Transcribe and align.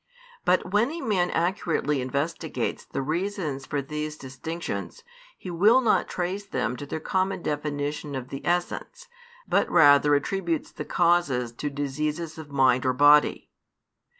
But 0.45 0.71
when 0.73 0.89
a 0.89 0.99
man 0.99 1.29
accurately 1.29 2.01
investigates 2.01 2.85
the 2.85 3.03
reasons 3.03 3.67
for 3.67 3.83
these 3.83 4.17
distinctions, 4.17 5.03
he 5.37 5.51
will 5.51 5.79
not 5.79 6.07
trace 6.07 6.43
them 6.43 6.75
to 6.77 6.87
their 6.87 6.99
common 6.99 7.43
definition 7.43 8.15
of 8.15 8.29
the 8.29 8.43
essence, 8.43 9.07
but 9.47 9.69
rather 9.69 10.15
attributes 10.15 10.71
the 10.71 10.85
causes 10.85 11.51
to 11.51 11.69
diseases 11.69 12.39
of 12.39 12.49
mind 12.49 12.83
or 12.83 12.93
body. 12.93 13.51